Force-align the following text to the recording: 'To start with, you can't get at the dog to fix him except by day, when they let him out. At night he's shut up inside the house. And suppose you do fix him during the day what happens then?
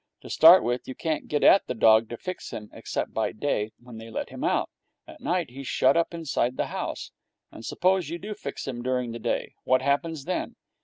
'To 0.21 0.31
start 0.31 0.63
with, 0.63 0.87
you 0.87 0.95
can't 0.95 1.27
get 1.27 1.43
at 1.43 1.67
the 1.67 1.75
dog 1.75 2.09
to 2.09 2.17
fix 2.17 2.51
him 2.51 2.71
except 2.73 3.13
by 3.13 3.31
day, 3.31 3.71
when 3.79 3.99
they 3.99 4.09
let 4.09 4.29
him 4.29 4.43
out. 4.43 4.71
At 5.07 5.21
night 5.21 5.51
he's 5.51 5.67
shut 5.67 5.95
up 5.95 6.11
inside 6.11 6.57
the 6.57 6.65
house. 6.73 7.11
And 7.51 7.63
suppose 7.63 8.09
you 8.09 8.17
do 8.17 8.33
fix 8.33 8.67
him 8.67 8.81
during 8.81 9.11
the 9.11 9.19
day 9.19 9.53
what 9.63 9.83
happens 9.83 10.25
then? 10.25 10.55